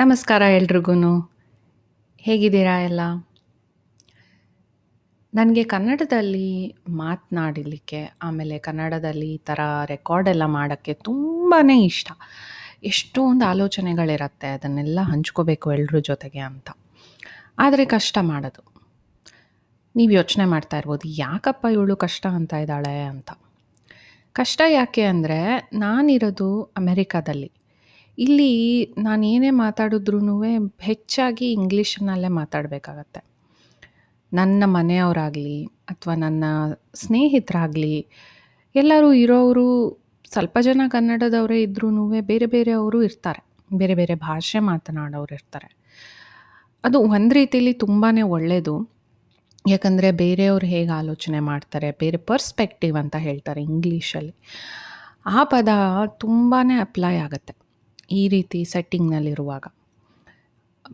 [0.00, 0.92] ನಮಸ್ಕಾರ ಎಲ್ರಿಗೂ
[2.24, 3.00] ಹೇಗಿದ್ದೀರಾ ಎಲ್ಲ?
[5.32, 6.50] ನನಗೆ ಕನ್ನಡದಲ್ಲಿ
[6.88, 11.58] ಮಾತನಾಡಲಿಕ್ಕೆ, ಆಮೇಲೆ ಕನ್ನಡದಲ್ಲಿ ಈ ಥರ ರೆಕಾರ್ಡ್ ಎಲ್ಲ ಮಾಡೋಕ್ಕೆ ತುಂಬಾ
[11.88, 12.08] ಇಷ್ಟ.
[12.84, 16.70] ಎಷ್ಟೊಂದು ಆಲೋಚನೆಗಳಿರುತ್ತೆ, ಅದನ್ನೆಲ್ಲ ಹಂಚ್ಕೋಬೇಕು ಎಲ್ರ ಜೊತೆಗೆ ಅಂತ.
[17.58, 18.64] ಆದರೆ ಕಷ್ಟ ಮಾಡೋದು.
[19.94, 23.30] ನೀವು ಯೋಚನೆ ಮಾಡ್ತಾ ಇರ್ಬೋದು, ಯಾಕಪ್ಪ ಇವಳು ಕಷ್ಟ ಅಂತ ಇದ್ದಾಳೆ ಅಂತ.
[24.32, 27.50] ಕಷ್ಟ ಯಾಕೆ ಅಂದರೆ ನಾನಿರೋದು ಅಮೆರಿಕಾದಲ್ಲಿ.
[28.18, 30.42] ಇಲ್ಲಿ ನಾನು ಏನೇ ಮಾತಾಡಿದ್ರೂ
[30.80, 33.24] ಹೆಚ್ಚಾಗಿ ಇಂಗ್ಲೀಷ್ನಲ್ಲೇ ಮಾತಾಡಬೇಕಾಗತ್ತೆ.
[34.32, 36.44] ನನ್ನ ಮನೆಯವರಾಗಲಿ ಅಥವಾ ನನ್ನ
[36.94, 38.06] ಸ್ನೇಹಿತರಾಗಲಿ
[38.74, 39.66] ಎಲ್ಲರೂ ಇರೋವರು
[40.32, 43.46] ಸ್ವಲ್ಪ ಜನ ಕನ್ನಡದವರೇ ಇದ್ರೂ ಬೇರೆ ಬೇರೆಯವರು ಇರ್ತಾರೆ.
[43.76, 45.76] ಬೇರೆ ಬೇರೆ ಭಾಷೆ ಮಾತನಾಡೋರು ಇರ್ತಾರೆ.
[46.84, 48.90] ಅದು ಒಂದು ರೀತಿಯಲ್ಲಿ ತುಂಬಾ ಒಳ್ಳೆಯದು
[49.68, 54.34] ಯಾಕಂದರೆ ಬೇರೆಯವ್ರು ಹೇಗೆ ಆಲೋಚನೆ ಮಾಡ್ತಾರೆ, ಬೇರೆ ಪರ್ಸ್ಪೆಕ್ಟಿವ್ ಅಂತ ಹೇಳ್ತಾರೆ ಇಂಗ್ಲೀಷಲ್ಲಿ.
[55.26, 55.68] ಆ ಪದ
[56.06, 57.67] ತುಂಬಾ ಅಪ್ಲೈ ಆಗುತ್ತೆ.
[58.08, 59.64] ಈ ರೀತಿ ಸೆಟ್ಟಿಂಗ್ನಲ್ಲಿರುವಾಗ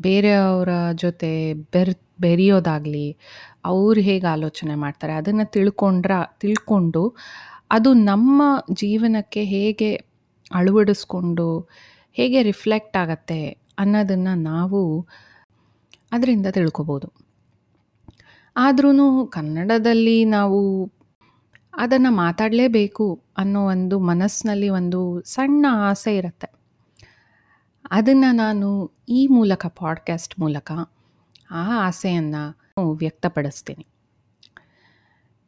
[0.00, 3.16] ಬೇರೆಯವರ ಜೊತೆ ಬೆರ್, ಬೆರೆಯೋದಾಗಲಿ
[3.64, 7.16] ಅವ್ರು ಹೇಗೆ ಆಲೋಚನೆ ಮಾಡ್ತಾರೆ ಅದನ್ನು ತಿಳ್ಕೊಂಡ್ರ, ತಿಳ್ಕೊಂಡು
[7.70, 9.90] ಅದು ನಮ್ಮ ಜೀವನಕ್ಕೆ ಹೇಗೆ
[10.50, 11.68] ಅಳವಡಿಸ್ಕೊಂಡು
[12.16, 14.80] ಹೇಗೆ ರಿಫ್ಲೆಕ್ಟ್ ಆಗತ್ತೆ ಅನ್ನೋದನ್ನು ನಾವು
[16.12, 17.08] ಅದರಿಂದ ತಿಳ್ಕೊಬೋದು.
[18.56, 18.90] ಆದ್ರೂ
[19.26, 20.58] ಕನ್ನಡದಲ್ಲಿ ನಾವು
[21.74, 26.48] ಅದನ್ನು ಮಾತಾಡಲೇಬೇಕು ಅನ್ನೋ ಒಂದು ಮನಸ್ಸಿನಲ್ಲಿ ಒಂದು ಸಣ್ಣ ಆಸೆ ಇರುತ್ತೆ.
[27.92, 28.68] ಅದನ್ನು ನಾನು
[29.08, 30.72] ಈ ಮೂಲಕ ಪಾಡ್ಕ್ಯಾಸ್ಟ್ ಮೂಲಕ
[31.50, 32.42] ಆ ಆಸೆಯನ್ನು
[32.92, 33.86] ವ್ಯಕ್ತಪಡಿಸ್ತೀನಿ.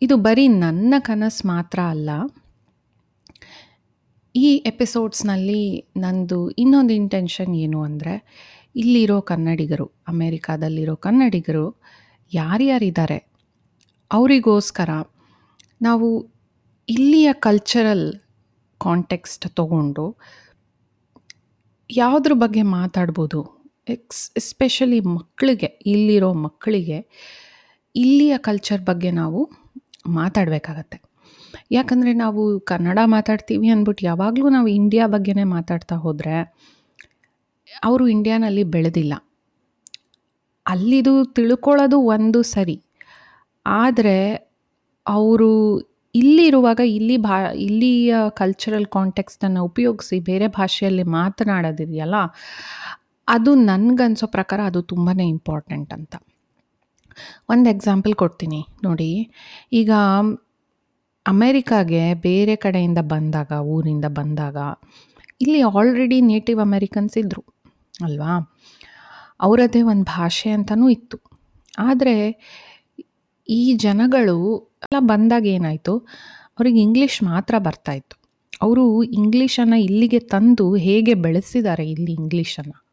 [0.02, 2.10] ಇದು ಬರೀ ನನ್ನ ಕನಸು ಮಾತ್ರ ಅಲ್ಲ.
[4.36, 8.14] ಈ ಎಪಿಸೋಡ್ಸ್ನಲ್ಲಿ ನಂದು ಇನ್ನೊಂದು ಇಂಟೆನ್ಷನ್ ಏನು ಅಂದರೆ,
[8.76, 11.80] ಇಲ್ಲಿರೋ ಕನ್ನಡಿಗರು, ಅಮೇರಿಕಾದಲ್ಲಿರೋ ಕನ್ನಡಿಗರು
[12.34, 13.18] ಯಾರ್ಯಾರಿದ್ದಾರೆ,
[14.12, 14.90] ಅವರಿಗೋಸ್ಕರ
[15.82, 16.08] ನಾವು
[16.88, 18.12] ಇಲ್ಲಿಯ ಕಲ್ಚರಲ್
[18.78, 20.16] ಕಾಂಟೆಕ್ಸ್ಟ್ ತಗೊಂಡು
[21.90, 23.64] ಯಾವುದ್ರ ಬಗ್ಗೆ ಮಾತಾಡ್ಬೋದು?
[23.88, 27.08] ಎಕ್ಸ್ ಎಸ್ಪೆಷಲಿ ಮಕ್ಕಳಿಗೆ ಇಲ್ಲಿರೋ ಮಕ್ಕಳಿಗೆ
[27.96, 29.50] ಇಲ್ಲಿಯ ಕಲ್ಚರ್ ಬಗ್ಗೆ ನಾವು
[30.06, 31.02] ಮಾತಾಡಬೇಕಾಗತ್ತೆ.
[31.70, 36.56] ಯಾಕಂದರೆ ನಾವು ಕನ್ನಡ ಮಾತಾಡ್ತೀವಿ ಅಂದ್ಬಿಟ್ಟು ಯಾವಾಗಲೂ ನಾವು ಇಂಡಿಯಾ ಬಗ್ಗೆನೇ ಮಾತಾಡ್ತಾ ಹೋದರೆ,
[37.84, 39.14] ಅವರು ಇಂಡಿಯಾನಲ್ಲಿ ಬೆಳೆದಿಲ್ಲ.
[40.66, 42.82] ಅಲ್ಲಿದು ತಿಳ್ಕೊಳ್ಳೋದು ಒಂದು ಸರಿ.
[43.66, 44.34] ಆದರೆ,
[45.06, 45.80] ಅವರು
[46.14, 47.36] ಇಲ್ಲಿರುವಾಗ ಇಲ್ಲಿ ಭಾ,
[47.68, 52.18] ಇಲ್ಲಿಯ ಕಲ್ಚರಲ್ ಕಾಂಟೆಕ್ಸ್ಟನ್ನು ಉಪಯೋಗಿಸಿ ಬೇರೆ ಭಾಷೆಯಲ್ಲಿ ಮಾತನಾಡೋದಿದೆಯಲ್ಲ,
[53.28, 56.14] ಅದು ನನಗನ್ಸೋ ಪ್ರಕಾರ ಅದು ತುಂಬಾ ಇಂಪಾರ್ಟೆಂಟ್ ಅಂತ.
[57.48, 59.10] ಒಂದು ಎಕ್ಸಾಂಪಲ್ ಕೊಡ್ತೀನಿ, ನೋಡಿ.
[59.72, 59.90] ಈಗ
[61.26, 64.56] ಅಮೇರಿಕಾಗೆ ಬೇರೆ ಕಡೆಯಿಂದ ಬಂದಾಗ, ಊರಿಂದ ಬಂದಾಗ,
[65.40, 67.42] ಇಲ್ಲಿ ಆಲ್ರೆಡಿ ನೇಟಿವ್ ಅಮೇರಿಕನ್ಸ್ ಇದ್ದರು
[68.06, 68.32] ಅಲ್ವಾ?
[69.40, 71.18] ಅವರದ್ದೇ ಒಂದು ಭಾಷೆ ಅಂತಲೂ ಇತ್ತು.
[71.78, 72.16] ಆದರೆ
[73.48, 74.36] ಈ ಜನಗಳು
[74.98, 75.98] ಬಂದಾಗ ಏನಾಯಿತು?
[76.58, 78.24] ಅವ್ರಿಗೆ ಇಂಗ್ಲೀಷ್ ಮಾತ್ರ ಬರ್ತಾಯಿತ್ತು
[78.62, 82.86] ಅವರು ಇಂಗ್ಲೀಷನ್ನು ಇಲ್ಲಿಗೆ ತಂದು ಹೇಗೆ ಬೆಳೆಸಿದ್ದಾರೆ ಇಲ್ಲಿ ಇಂಗ್ಲೀಷನ್ನು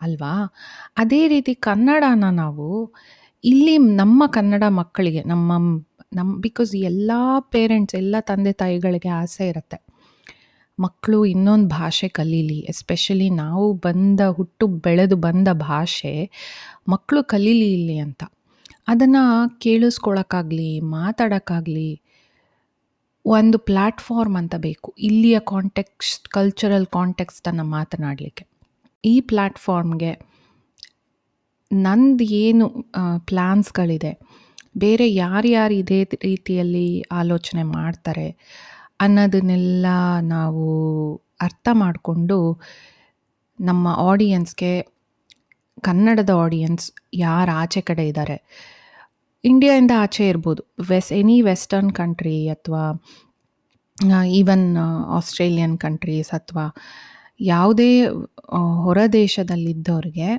[0.00, 0.54] ಅಲ್ವಾ?
[0.96, 2.94] ಅದೇ ರೀತಿ ಕನ್ನಡನ ನಾವು
[3.44, 5.52] ಇಲ್ಲಿ ನಮ್ಮ ಕನ್ನಡ ಮಕ್ಕಳಿಗೆ, ನಮ್ಮ
[6.14, 9.88] ನಮ್ಮ ಬಿಕಾಸ್ ಎಲ್ಲ ಪೇರೆಂಟ್ಸ್ ಎಲ್ಲ ತಂದೆ ತಾಯಿಗಳಿಗೆ ಆಸೆ ಇರುತ್ತೆ.
[10.80, 16.30] ಮಕ್ಕಳು ಇನ್ನೊಂದು ಭಾಷೆ ಕಲೀಲಿ ಎಸ್ಪೆಷಲಿ ನಾವು ಬಂದ ಹುಟ್ಟು ಬೆಳೆದು ಬಂದ ಭಾಷೆ
[16.88, 18.24] ಮಕ್ಕಳು ಕಲೀಲಿ ಇಲ್ಲಿ ಅಂತ.
[18.88, 19.22] ಅದನ್ನು
[19.60, 21.90] ಕೇಳಿಸ್ಕೊಳಕ್ಕಾಗಲಿ, ಮಾತಾಡೋಕ್ಕಾಗಲಿ
[23.24, 24.88] ಒಂದು ಪ್ಲ್ಯಾಟ್ಫಾರ್ಮ್ ಅಂತ ಬೇಕು.
[24.98, 28.44] ಇಲ್ಲಿಯ ಕಾಂಟೆಕ್ಸ್ಟ್ ಕಲ್ಚರಲ್ ಕಾಂಟೆಕ್ಸ್ಟನ್ನು ಮಾತನಾಡಲಿಕ್ಕೆ.
[29.04, 30.12] ಈ ಪ್ಲ್ಯಾಟ್ಫಾರ್ಮ್ಗೆ
[31.70, 32.66] ನಂದು ಏನು
[33.28, 34.12] ಪ್ಲ್ಯಾನ್ಸ್ಗಳಿದೆ
[34.76, 38.26] ಬೇರೆ ಯಾರ್ಯಾರು ಇದೇ ರೀತಿಯಲ್ಲಿ ಆಲೋಚನೆ ಮಾಡ್ತಾರೆ
[39.00, 39.86] ಅನ್ನೋದನ್ನೆಲ್ಲ
[40.28, 40.64] ನಾವು
[41.40, 42.38] ಅರ್ಥ ಮಾಡಿಕೊಂಡು
[43.58, 44.72] ನಮ್ಮ ಆಡಿಯನ್ಸ್ಗೆ
[45.82, 48.36] ಕನ್ನಡದ ಆಡಿಯನ್ಸ್ ಯಾರು ಆಚೆ ಕಡೆ ಇದ್ದಾರೆ
[49.44, 50.62] ಇಂಡಿಯಾಯಿಂದ ಆಚೆ ಇರ್ಬೋದು.
[50.90, 52.84] ವೆಸ್ ಎನಿ ವೆಸ್ಟರ್ನ್ ಕಂಟ್ರಿ ಅಥವಾ
[54.40, 54.66] ಈವನ್
[55.18, 56.64] ಆಸ್ಟ್ರೇಲಿಯನ್ ಕಂಟ್ರೀಸ್ ಅಥವಾ,
[57.52, 57.90] ಯಾವುದೇ
[58.84, 60.30] ಹೊರ ದೇಶದಲ್ಲಿದ್ದವ್ರಿಗೆ,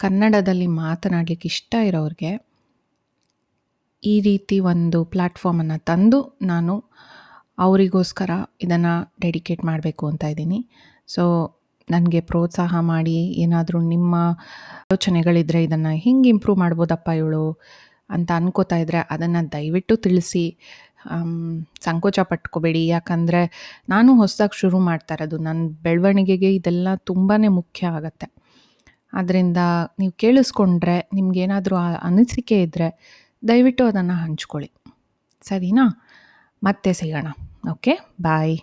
[0.00, 2.32] ಕನ್ನಡದಲ್ಲಿ ಮಾತನಾಡಲಿಕ್ಕೆ ಇಷ್ಟ ಇರೋರಿಗೆ,
[4.02, 6.20] ಈ ರೀತಿ ಒಂದು ಪ್ಲ್ಯಾಟ್ಫಾರ್ಮನ್ನು ತಂದು
[6.52, 6.74] ನಾನು
[7.58, 8.30] ಅವರಿಗೋಸ್ಕರ
[8.64, 10.60] ಇದನ್ನು ಡೆಡಿಕೇಟ್ ಮಾಡಬೇಕು ಅಂತ ಇದ್ದೀನಿ.
[11.14, 11.24] ಸೊ
[11.88, 14.14] ನನಗೆ ಪ್ರೋತ್ಸಾಹ ಮಾಡಿ ಏನಾದರೂ ನಿಮ್ಮ
[14.92, 17.44] ಯೋಚನೆಗಳಿದ್ದರೆ ಇದನ್ನು ಹಿಂಗೆ ಇಂಪ್ರೂವ್ ಮಾಡ್ಬೋದಪ್ಪ ಇವಳು?
[18.12, 20.44] ಅಂತ ಅನ್ಕೋತಾ ಇದ್ದರೆ ಅದನ್ನು ದಯವಿಟ್ಟು ತಿಳಿಸಿ
[21.80, 22.86] ಸಂಕೋಚ ಪಟ್ಕೋಬೇಡಿ.
[22.86, 23.40] ಯಾಕಂದರೆ
[23.88, 28.28] ನಾನು ಹೊಸದಾಗಿ ಶುರು ಮಾಡ್ತಾ ಇರೋದು ನನ್ನ ಬೆಳವಣಿಗೆಗೆ ಇದೆಲ್ಲ ತುಂಬಾ ಮುಖ್ಯ ಆಗುತ್ತೆ.
[29.12, 29.60] ಆದ್ದರಿಂದ
[29.98, 32.88] ನೀವು ಕೇಳಿಸ್ಕೊಂಡ್ರೆ, ನಿಮಗೇನಾದರೂ ಅನಿಸಿಕೆ ಇದ್ದರೆ
[33.48, 34.70] ದಯವಿಟ್ಟು ಅದನ್ನು ಹಂಚ್ಕೊಳ್ಳಿ.
[35.42, 35.86] ಸರಿನಾ?
[36.62, 37.28] ಮತ್ತೆ ಸಿಗೋಣ.
[37.70, 37.94] ಓಕೆ?
[38.20, 38.56] ಬಾಯ್.